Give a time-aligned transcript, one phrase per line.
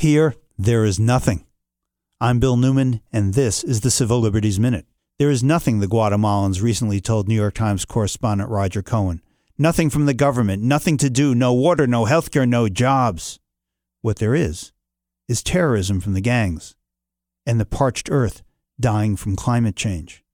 [0.00, 1.44] Here, there is nothing.
[2.22, 4.86] I'm Bill Newman, and this is the Civil Liberties Minute.
[5.18, 9.20] There is nothing, the Guatemalans recently told New York Times correspondent Roger Cohen.
[9.58, 13.40] Nothing from the government, nothing to do, no water, no health care, no jobs.
[14.00, 14.72] What there is,
[15.28, 16.76] is terrorism from the gangs
[17.44, 18.42] and the parched earth
[18.80, 20.24] dying from climate change.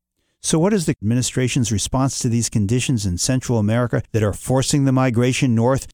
[0.40, 4.84] So, what is the administration's response to these conditions in Central America that are forcing
[4.84, 5.88] the migration north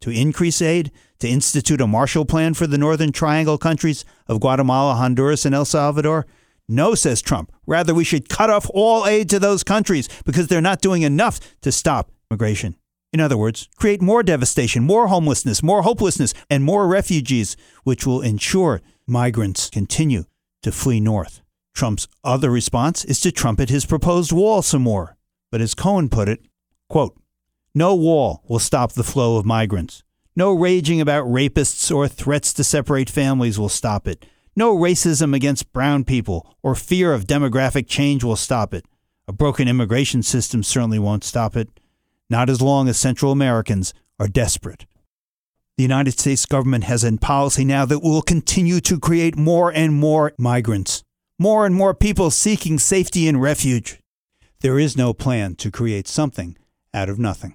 [0.00, 0.90] to increase aid,
[1.24, 5.64] to institute a Marshall Plan for the Northern Triangle countries of Guatemala, Honduras, and El
[5.64, 6.26] Salvador?
[6.68, 7.50] No, says Trump.
[7.66, 11.40] Rather, we should cut off all aid to those countries because they're not doing enough
[11.62, 12.76] to stop migration.
[13.10, 18.20] In other words, create more devastation, more homelessness, more hopelessness, and more refugees, which will
[18.20, 20.24] ensure migrants continue
[20.62, 21.40] to flee north.
[21.74, 25.16] Trump's other response is to trumpet his proposed wall some more.
[25.50, 26.44] But as Cohen put it,
[26.90, 27.16] quote,
[27.74, 30.03] no wall will stop the flow of migrants.
[30.36, 34.26] No raging about rapists or threats to separate families will stop it.
[34.56, 38.84] No racism against brown people or fear of demographic change will stop it.
[39.28, 41.68] A broken immigration system certainly won't stop it.
[42.28, 44.86] Not as long as Central Americans are desperate.
[45.76, 49.94] The United States government has a policy now that will continue to create more and
[49.94, 51.02] more migrants,
[51.38, 54.00] more and more people seeking safety and refuge.
[54.60, 56.56] There is no plan to create something
[56.92, 57.54] out of nothing.